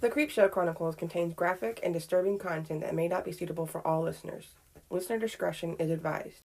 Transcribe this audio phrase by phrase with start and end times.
[0.00, 4.00] The Creepshow Chronicles contains graphic and disturbing content that may not be suitable for all
[4.00, 4.54] listeners.
[4.88, 6.40] Listener discretion is advised.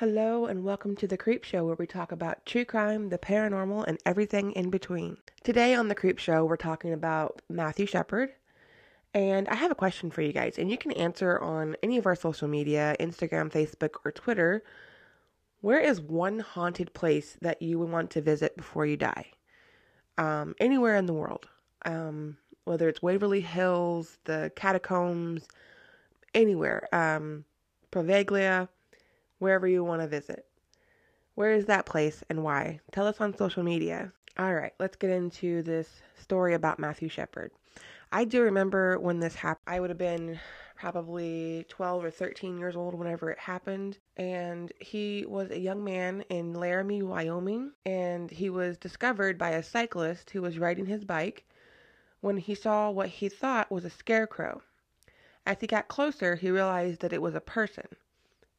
[0.00, 3.86] Hello, and welcome to The Creep Show, where we talk about true crime, the paranormal,
[3.86, 5.16] and everything in between.
[5.42, 8.34] Today on The Creep Show, we're talking about Matthew Shepard.
[9.14, 12.04] And I have a question for you guys, and you can answer on any of
[12.04, 14.62] our social media Instagram, Facebook, or Twitter.
[15.62, 19.30] Where is one haunted place that you would want to visit before you die?
[20.18, 21.48] Um, anywhere in the world.
[21.86, 25.48] Um, whether it's Waverly Hills, the catacombs,
[26.34, 26.86] anywhere.
[26.92, 27.46] Um,
[27.90, 28.68] Poveglia
[29.38, 30.46] wherever you want to visit.
[31.34, 32.80] Where is that place and why?
[32.92, 34.12] Tell us on social media.
[34.38, 37.52] All right, let's get into this story about Matthew Shepard.
[38.12, 39.64] I do remember when this happened.
[39.66, 40.38] I would have been
[40.76, 43.98] probably 12 or 13 years old whenever it happened.
[44.16, 47.72] And he was a young man in Laramie, Wyoming.
[47.84, 51.44] And he was discovered by a cyclist who was riding his bike
[52.20, 54.62] when he saw what he thought was a scarecrow.
[55.44, 57.86] As he got closer, he realized that it was a person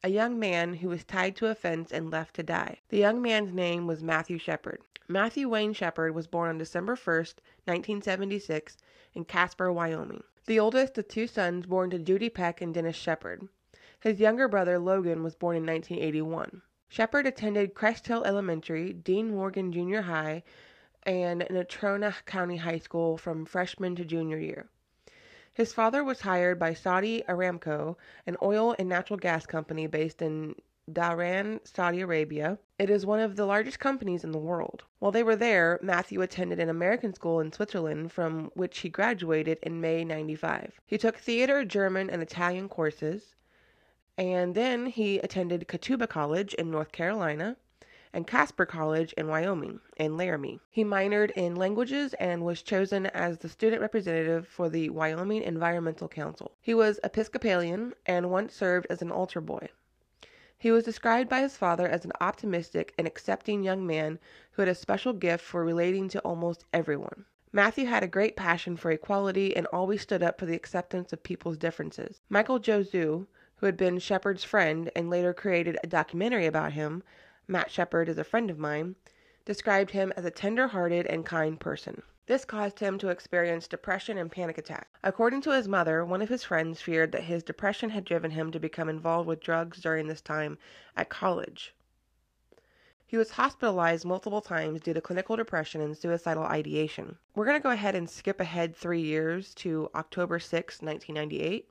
[0.04, 2.78] a young man who was tied to a fence and left to die.
[2.88, 4.80] The young man's name was Matthew Shepard.
[5.08, 8.76] Matthew Wayne Shepard was born on December 1st, 1976,
[9.14, 10.22] in Casper, Wyoming.
[10.46, 13.48] The oldest of two sons born to Judy Peck and Dennis Shepard.
[14.00, 16.62] His younger brother Logan was born in 1981.
[16.88, 20.44] Shepard attended Crest Hill Elementary, Dean Morgan Junior High,
[21.02, 24.68] and Natrona County High School from freshman to junior year.
[25.58, 27.96] His father was hired by Saudi Aramco,
[28.28, 30.54] an oil and natural gas company based in
[30.88, 32.60] Dhahran, Saudi Arabia.
[32.78, 34.84] It is one of the largest companies in the world.
[35.00, 39.58] While they were there, Matthew attended an American school in Switzerland from which he graduated
[39.64, 40.80] in May 95.
[40.86, 43.34] He took theater, German, and Italian courses,
[44.16, 47.56] and then he attended Catawba College in North Carolina
[48.12, 50.60] and Casper College in Wyoming, in Laramie.
[50.70, 56.08] He minored in languages and was chosen as the student representative for the Wyoming Environmental
[56.08, 56.52] Council.
[56.60, 59.68] He was Episcopalian and once served as an altar boy.
[60.60, 64.18] He was described by his father as an optimistic and accepting young man
[64.52, 67.26] who had a special gift for relating to almost everyone.
[67.52, 71.22] Matthew had a great passion for equality and always stood up for the acceptance of
[71.22, 72.20] people's differences.
[72.28, 73.26] Michael Jozu,
[73.56, 77.02] who had been Shepard's friend and later created a documentary about him,
[77.50, 78.94] Matt Shepard is a friend of mine,
[79.46, 82.02] described him as a tender hearted and kind person.
[82.26, 85.00] This caused him to experience depression and panic attacks.
[85.02, 88.52] According to his mother, one of his friends feared that his depression had driven him
[88.52, 90.58] to become involved with drugs during this time
[90.94, 91.74] at college.
[93.06, 97.16] He was hospitalized multiple times due to clinical depression and suicidal ideation.
[97.34, 101.70] We're going to go ahead and skip ahead three years to October 6, 1998.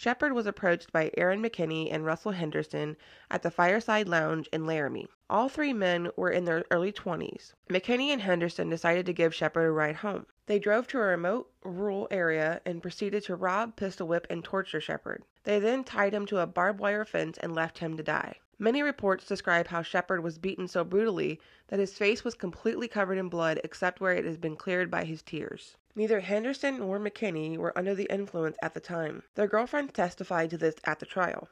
[0.00, 2.96] Shepard was approached by Aaron McKinney and Russell Henderson
[3.32, 5.08] at the Fireside Lounge in Laramie.
[5.28, 7.52] All three men were in their early 20s.
[7.68, 10.26] McKinney and Henderson decided to give Shepard a ride home.
[10.46, 14.80] They drove to a remote rural area and proceeded to rob, pistol whip, and torture
[14.80, 15.24] Shepard.
[15.42, 18.36] They then tied him to a barbed wire fence and left him to die.
[18.60, 23.18] Many reports describe how Shepard was beaten so brutally that his face was completely covered
[23.18, 25.76] in blood except where it had been cleared by his tears.
[25.98, 29.24] Neither Henderson nor McKinney were under the influence at the time.
[29.34, 31.48] Their girlfriends testified to this at the trial.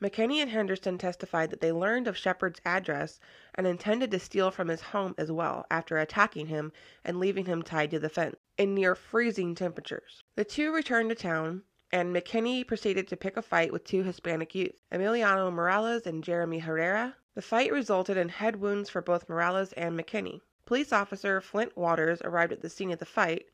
[0.00, 3.18] McKinney and Henderson testified that they learned of Shepard's address
[3.56, 6.70] and intended to steal from his home as well after attacking him
[7.04, 10.22] and leaving him tied to the fence in near freezing temperatures.
[10.36, 14.54] The two returned to town, and McKinney proceeded to pick a fight with two Hispanic
[14.54, 17.16] youths, Emiliano Morales and Jeremy Herrera.
[17.34, 20.40] The fight resulted in head wounds for both Morales and McKinney.
[20.66, 23.46] Police officer Flint Waters arrived at the scene of the fight,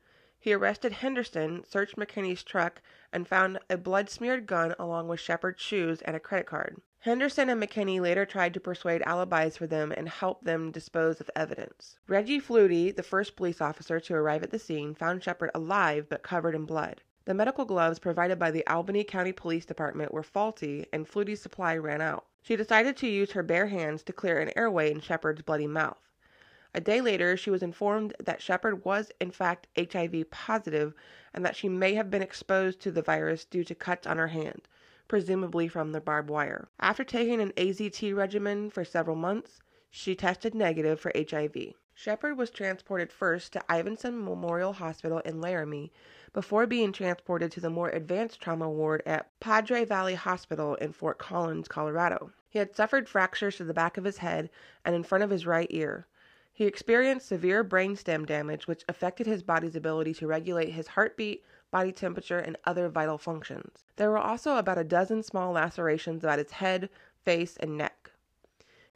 [0.43, 2.81] he arrested Henderson, searched McKinney's truck,
[3.13, 6.81] and found a blood smeared gun along with Shepard's shoes and a credit card.
[6.99, 11.31] Henderson and McKinney later tried to persuade alibis for them and help them dispose of
[11.33, 11.97] evidence.
[12.07, 16.23] Reggie Fluty, the first police officer to arrive at the scene, found Shepard alive but
[16.23, 16.99] covered in blood.
[17.23, 21.77] The medical gloves provided by the Albany County Police Department were faulty and Fluty's supply
[21.77, 22.25] ran out.
[22.41, 26.01] She decided to use her bare hands to clear an airway in Shepard's bloody mouth.
[26.75, 30.95] A day later, she was informed that Shepard was in fact HIV positive
[31.31, 34.29] and that she may have been exposed to the virus due to cuts on her
[34.29, 34.67] hand,
[35.07, 36.67] presumably from the barbed wire.
[36.79, 39.61] After taking an AZT regimen for several months,
[39.91, 41.75] she tested negative for HIV.
[41.93, 45.93] Shepard was transported first to Ivinson Memorial Hospital in Laramie
[46.33, 51.19] before being transported to the more advanced trauma ward at Poudre Valley Hospital in Fort
[51.19, 52.31] Collins, Colorado.
[52.49, 54.49] He had suffered fractures to the back of his head
[54.83, 56.07] and in front of his right ear.
[56.55, 61.91] He experienced severe brainstem damage, which affected his body's ability to regulate his heartbeat, body
[61.91, 63.83] temperature, and other vital functions.
[63.95, 66.91] There were also about a dozen small lacerations about his head,
[67.23, 68.11] face, and neck.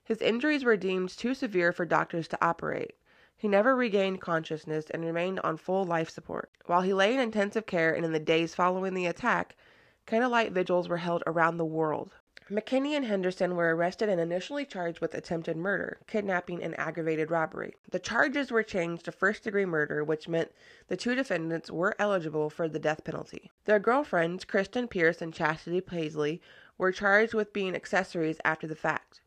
[0.04, 2.96] His injuries were deemed too severe for doctors to operate.
[3.36, 6.52] He never regained consciousness and remained on full life support.
[6.68, 9.56] While he lay in intensive care and in the days following the attack,
[10.06, 12.14] candlelight vigils were held around the world.
[12.50, 17.76] McKinney and Henderson were arrested and initially charged with attempted murder, kidnapping, and aggravated robbery.
[17.92, 20.54] The charges were changed to first degree murder, which meant
[20.88, 23.52] the two defendants were eligible for the death penalty.
[23.66, 26.40] Their girlfriends, Kristen Pierce and Chastity Pasley,
[26.78, 29.20] were charged with being accessories after the fact.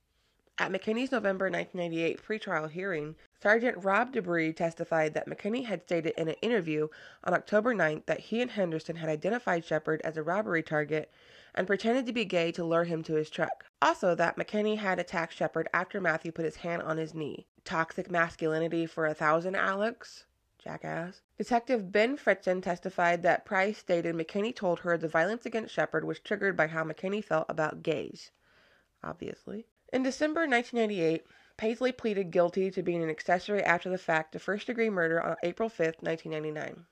[0.60, 6.28] At McKinney's November 1998 pretrial hearing, Sergeant Rob DeBree testified that McKinney had stated in
[6.28, 6.88] an interview
[7.24, 11.10] on October 9th that he and Henderson had identified Shepard as a robbery target
[11.54, 13.64] and pretended to be gay to lure him to his truck.
[13.80, 17.46] Also, that McKinney had attacked Shepard after Matthew put his hand on his knee.
[17.64, 20.26] Toxic masculinity for a thousand, Alex?
[20.62, 21.22] Jackass.
[21.38, 26.20] Detective Ben Fritzen testified that Price stated McKinney told her the violence against Shepard was
[26.20, 28.30] triggered by how McKinney felt about gays.
[29.02, 29.64] Obviously.
[29.92, 31.26] In December 1998,
[31.58, 35.36] Pasley pleaded guilty to being an accessory after the fact to first degree murder on
[35.42, 36.86] April 5, 1999.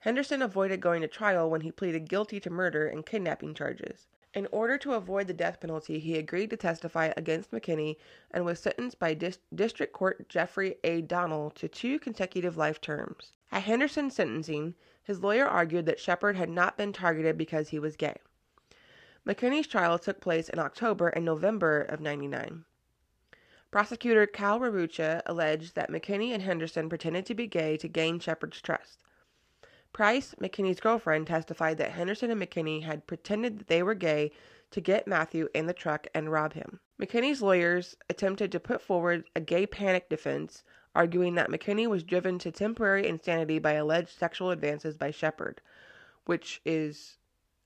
[0.00, 4.08] Henderson avoided going to trial when he pleaded guilty to murder and kidnapping charges.
[4.34, 7.96] In order to avoid the death penalty, he agreed to testify against McKinney
[8.30, 11.00] and was sentenced by Dis- District Court Jeffrey A.
[11.00, 13.32] Donnell to two consecutive life terms.
[13.50, 17.96] At Henderson's sentencing, his lawyer argued that Shepard had not been targeted because he was
[17.96, 18.16] gay.
[19.26, 22.64] McKinney's trial took place in October and November of 99.
[23.70, 28.62] Prosecutor Cal Rerucha alleged that McKinney and Henderson pretended to be gay to gain Shepard's
[28.62, 29.02] trust.
[29.92, 34.30] Price, McKinney's girlfriend, testified that Henderson and McKinney had pretended that they were gay
[34.70, 36.80] to get Matthew in the truck and rob him.
[36.98, 40.62] McKinney's lawyers attempted to put forward a gay panic defense,
[40.94, 45.60] arguing that McKinney was driven to temporary insanity by alleged sexual advances by Shepard,
[46.24, 47.17] which is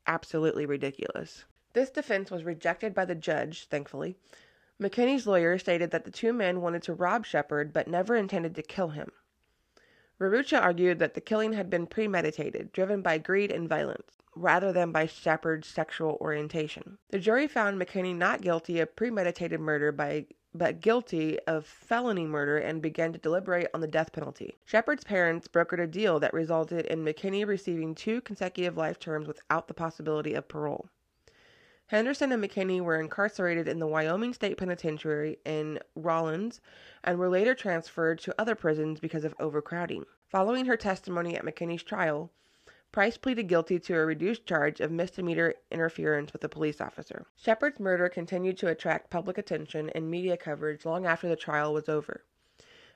[0.06, 1.44] absolutely ridiculous.
[1.72, 4.16] This defense was rejected by the judge, thankfully,
[4.80, 8.62] McKinney's lawyer stated that the two men wanted to rob Shepard but never intended to
[8.62, 9.12] kill him.
[10.18, 14.92] Rerucha argued that the killing had been premeditated, driven by greed and violence, rather than
[14.92, 16.98] by Shepard's sexual orientation.
[17.10, 22.58] The jury found McKinney not guilty of premeditated murder by but guilty of felony murder
[22.58, 24.54] and began to deliberate on the death penalty.
[24.64, 29.68] Shepard's parents brokered a deal that resulted in McKinney receiving two consecutive life terms without
[29.68, 30.88] the possibility of parole.
[31.86, 36.60] Henderson and McKinney were incarcerated in the Wyoming State Penitentiary in Rawlins
[37.04, 40.04] and were later transferred to other prisons because of overcrowding.
[40.28, 42.30] Following her testimony at McKinney's trial,
[42.92, 47.24] Price pleaded guilty to a reduced charge of misdemeanor interference with a police officer.
[47.38, 51.88] Shepard's murder continued to attract public attention and media coverage long after the trial was
[51.88, 52.22] over.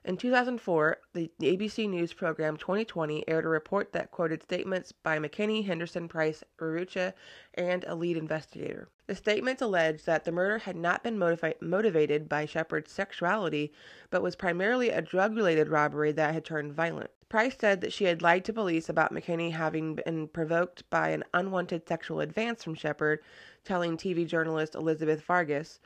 [0.04, 5.64] In 2004, the ABC News program 2020 aired a report that quoted statements by McKinney,
[5.64, 7.14] Henderson, Price, Rerucha,
[7.54, 8.90] and a lead investigator.
[9.06, 13.72] The statements alleged that the murder had not been motivi- motivated by Shepard's sexuality,
[14.10, 17.10] but was primarily a drug related robbery that had turned violent.
[17.28, 21.24] Price said that she had lied to police about McKinney having been provoked by an
[21.34, 23.20] unwanted sexual advance from Shepard,
[23.64, 25.80] telling TV journalist Elizabeth Vargas.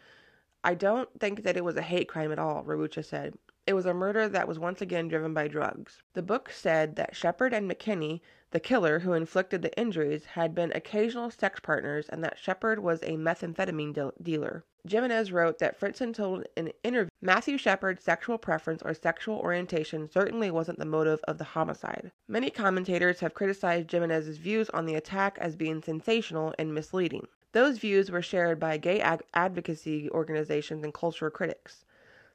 [0.62, 3.38] I don't think that it was a hate crime at all, Rerucha said.
[3.70, 6.02] It was a murder that was once again driven by drugs.
[6.14, 10.72] The book said that Shepard and McKinney, the killer who inflicted the injuries, had been
[10.72, 14.64] occasional sex partners and that Shepard was a methamphetamine de- dealer.
[14.88, 20.50] Jimenez wrote that Fritzen told an interview Matthew Shepard's sexual preference or sexual orientation certainly
[20.50, 22.10] wasn't the motive of the homicide.
[22.26, 27.28] Many commentators have criticized Jimenez's views on the attack as being sensational and misleading.
[27.52, 29.00] Those views were shared by gay
[29.32, 31.84] advocacy organizations and cultural critics.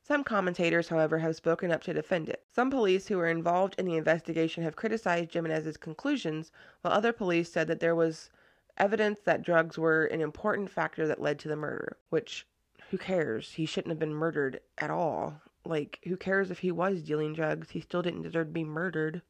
[0.07, 2.43] Some commentators, however, have spoken up to defend it.
[2.53, 7.51] Some police who were involved in the investigation have criticized Jimenez's conclusions, while other police
[7.51, 8.29] said that there was
[8.77, 11.97] evidence that drugs were an important factor that led to the murder.
[12.11, 12.45] Which,
[12.91, 13.53] who cares?
[13.53, 15.41] He shouldn't have been murdered at all.
[15.65, 17.71] Like, who cares if he was dealing drugs?
[17.71, 19.23] He still didn't deserve to be murdered.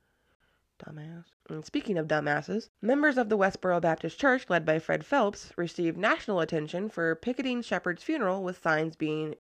[0.86, 1.24] Dumbass.
[1.50, 5.96] And speaking of dumbasses, members of the Westboro Baptist Church, led by Fred Phelps, received
[5.96, 9.36] national attention for picketing Shepard's funeral with signs being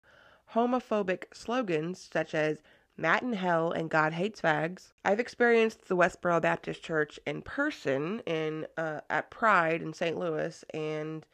[0.53, 2.61] homophobic slogans such as
[2.97, 4.93] Matt in Hell and God Hates Fags.
[5.03, 10.17] I've experienced the Westboro Baptist Church in person in uh, at Pride in St.
[10.17, 11.25] Louis, and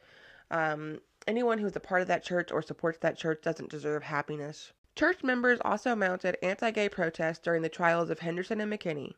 [0.50, 4.72] um, anyone who's a part of that church or supports that church doesn't deserve happiness.
[4.96, 9.14] Church members also mounted anti-gay protests during the trials of Henderson and McKinney.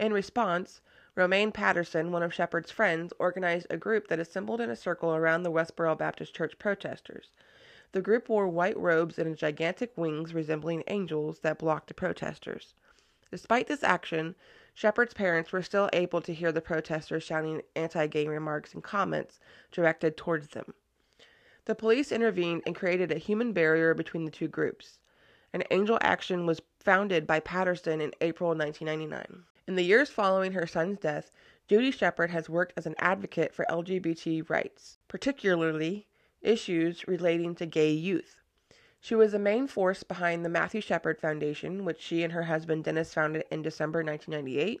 [0.00, 0.80] In response,
[1.14, 5.42] Romaine Patterson, one of Shepard's friends, organized a group that assembled in a circle around
[5.42, 7.30] the Westboro Baptist Church protesters.
[7.92, 12.74] The group wore white robes and gigantic wings resembling angels that blocked the protesters.
[13.30, 14.34] Despite this action,
[14.74, 19.40] Shepard's parents were still able to hear the protesters shouting anti gay remarks and comments
[19.70, 20.74] directed towards them.
[21.64, 24.98] The police intervened and created a human barrier between the two groups.
[25.52, 29.44] An Angel Action was founded by Patterson in April 1999.
[29.66, 31.30] In the years following her son's death,
[31.68, 36.06] Judy Shepard has worked as an advocate for LGBT rights, particularly
[36.42, 38.36] issues relating to gay youth.
[39.00, 42.84] She was the main force behind the Matthew Shepard Foundation, which she and her husband
[42.84, 44.80] Dennis founded in December 1998.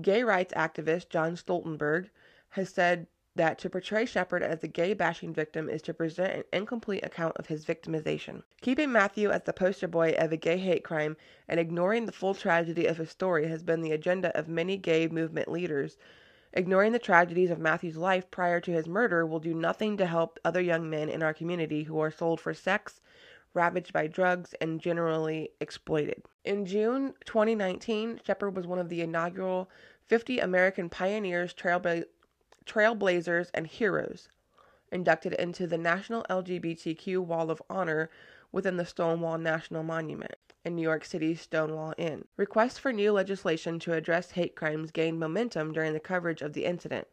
[0.00, 2.10] Gay rights activist John Stoltenberg
[2.50, 6.44] has said that to portray Shepard as a gay bashing victim is to present an
[6.52, 8.42] incomplete account of his victimization.
[8.60, 12.34] Keeping Matthew as the poster boy of a gay hate crime and ignoring the full
[12.34, 15.96] tragedy of his story has been the agenda of many gay movement leaders.
[16.52, 20.38] Ignoring the tragedies of Matthew's life prior to his murder will do nothing to help
[20.44, 23.00] other young men in our community who are sold for sex,
[23.54, 26.22] ravaged by drugs, and generally exploited.
[26.44, 29.70] In June 2019, Shepard was one of the inaugural
[30.06, 32.06] 50 American Pioneers, Trailbla-
[32.64, 34.28] Trailblazers, and Heroes
[34.90, 38.08] inducted into the National LGBTQ Wall of Honor
[38.52, 42.24] within the Stonewall National Monument in New York City's Stonewall Inn.
[42.36, 46.64] Requests for new legislation to address hate crimes gained momentum during the coverage of the
[46.64, 47.06] incident.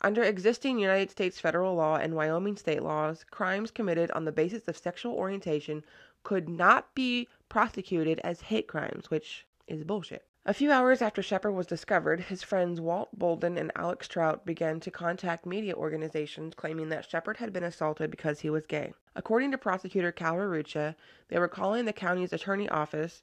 [0.00, 4.68] Under existing United States federal law and Wyoming state laws, crimes committed on the basis
[4.68, 5.84] of sexual orientation
[6.24, 10.26] could not be prosecuted as hate crimes, which is bullshit.
[10.46, 14.78] A few hours after Shepard was discovered, his friends Walt Boulden and Alex Trout began
[14.80, 18.92] to contact media organizations claiming that Shepard had been assaulted because he was gay.
[19.16, 20.96] According to prosecutor Cal Rerucha,
[21.28, 23.22] they were calling the county's attorney office.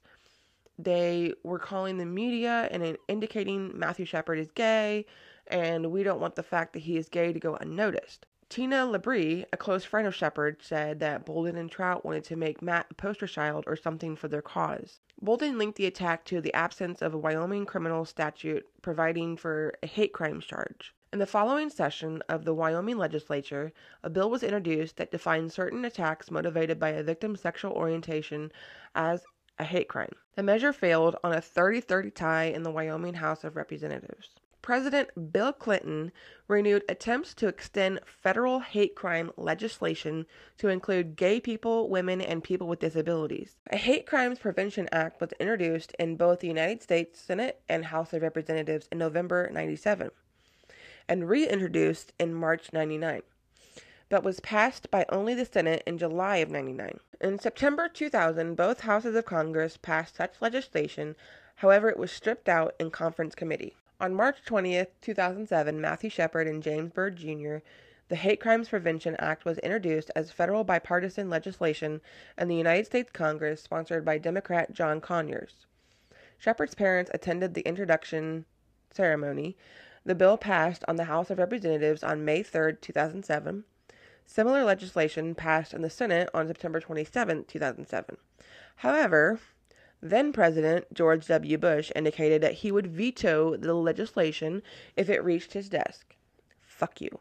[0.76, 5.06] They were calling the media and indicating Matthew Shepard is gay,
[5.46, 8.26] and we don't want the fact that he is gay to go unnoticed.
[8.48, 12.60] Tina Labrie, a close friend of Shepard, said that Boulden and Trout wanted to make
[12.60, 14.98] Matt a poster child or something for their cause.
[15.24, 19.86] Boulden linked the attack to the absence of a Wyoming criminal statute providing for a
[19.86, 20.92] hate crimes charge.
[21.12, 25.84] In the following session of the Wyoming legislature, a bill was introduced that defined certain
[25.84, 28.50] attacks motivated by a victim's sexual orientation
[28.96, 29.24] as
[29.60, 30.16] a hate crime.
[30.34, 34.30] The measure failed on a 30 30 tie in the Wyoming House of Representatives.
[34.62, 36.12] President Bill Clinton
[36.46, 40.24] renewed attempts to extend federal hate crime legislation
[40.58, 43.56] to include gay people, women, and people with disabilities.
[43.70, 48.12] A Hate Crimes Prevention Act was introduced in both the United States Senate and House
[48.12, 50.10] of Representatives in November 97
[51.08, 53.22] and reintroduced in March 99
[54.08, 57.00] but was passed by only the Senate in July of 99.
[57.22, 61.16] In September 2000, both houses of Congress passed such legislation,
[61.56, 63.74] however, it was stripped out in conference committee.
[64.02, 67.58] On March 20, 2007, Matthew Shepard and James Byrd Jr.,
[68.08, 72.00] the Hate Crimes Prevention Act was introduced as federal bipartisan legislation
[72.36, 75.66] in the United States Congress, sponsored by Democrat John Conyers.
[76.36, 78.44] Shepard's parents attended the introduction
[78.90, 79.56] ceremony.
[80.04, 83.62] The bill passed on the House of Representatives on May 3, 2007.
[84.26, 88.16] Similar legislation passed in the Senate on September 27, 2007.
[88.74, 89.38] However,
[90.02, 91.56] then President George W.
[91.56, 94.62] Bush indicated that he would veto the legislation
[94.96, 96.16] if it reached his desk.
[96.60, 97.20] Fuck you.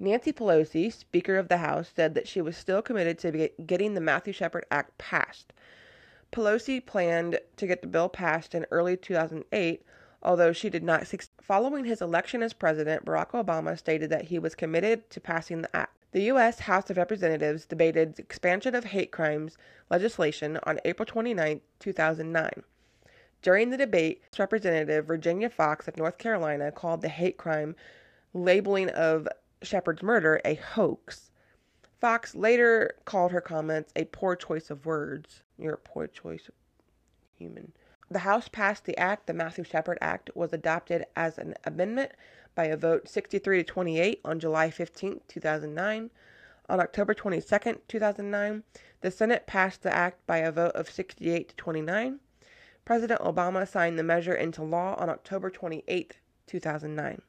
[0.00, 4.00] Nancy Pelosi, Speaker of the House, said that she was still committed to getting the
[4.00, 5.52] Matthew Shepard Act passed.
[6.32, 9.84] Pelosi planned to get the bill passed in early 2008,
[10.24, 11.06] although she did not.
[11.40, 15.76] Following his election as president, Barack Obama stated that he was committed to passing the
[15.76, 16.01] act.
[16.12, 16.60] The U.S.
[16.60, 19.56] House of Representatives debated expansion of hate crimes
[19.90, 22.50] legislation on April 29, 2009.
[23.40, 27.74] During the debate, Representative Virginia Foxx of North Carolina called the hate crime
[28.34, 29.26] labeling of
[29.62, 31.30] Shepard's murder a hoax.
[31.98, 35.42] Foxx later called her comments a poor choice of words.
[35.58, 36.50] You're a poor choice
[37.38, 37.72] human.
[38.10, 39.26] The House passed the act.
[39.26, 42.12] The Matthew Shepard Act was adopted as an amendment
[42.54, 46.10] by a vote 63 to 28 on July 15, 2009.
[46.68, 48.62] On October 22, 2009,
[49.00, 52.20] the Senate passed the act by a vote of 68 to 29.
[52.84, 56.16] President Obama signed the measure into law on October 28,
[56.46, 57.22] 2009.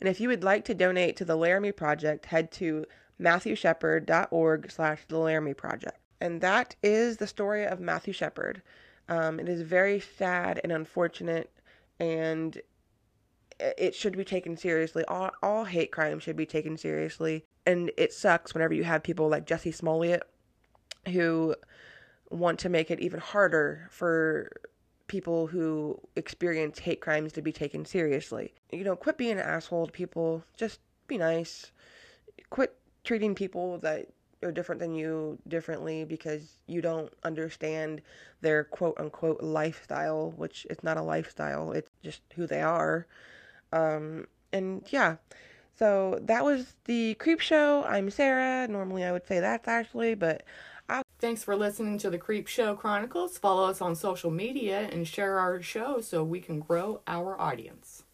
[0.00, 2.84] And if you would like to donate to the Laramie Project, head to
[3.20, 5.98] matthewshepard.org slash the Laramie Project.
[6.20, 8.62] And that is the story of Matthew Shepard.
[9.08, 11.50] Um, it is very sad and unfortunate,
[12.00, 12.60] and
[13.60, 15.04] Uh, it should be taken seriously.
[15.06, 17.44] All, all hate crime should be taken seriously.
[17.64, 20.22] And it sucks whenever you have people like Jussie Smollett
[21.08, 21.54] who
[22.30, 24.50] want to make it even harder for
[25.06, 28.52] people who experience hate crimes to be taken seriously.
[28.72, 30.42] You know, quit being an asshole to people.
[30.56, 31.70] Just be nice.
[32.50, 34.06] Quit treating people that
[34.42, 38.02] are different than you differently because you don't understand
[38.40, 43.06] their quote unquote lifestyle, which it's not a lifestyle, it's just who they are.
[43.76, 45.16] Um, and yeah,
[45.78, 47.84] so that was the Creep Show.
[47.84, 48.66] I'm Sarah.
[48.68, 50.42] Normally I would say that's Ashley, but
[50.88, 51.02] I'll...
[51.18, 53.36] Thanks for listening to the Creep Show Chronicles.
[53.38, 58.04] Follow us on social media and share our show so we can grow our audience.